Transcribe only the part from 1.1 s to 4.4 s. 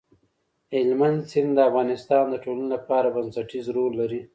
سیند د افغانستان د ټولنې لپاره بنسټيز رول لري.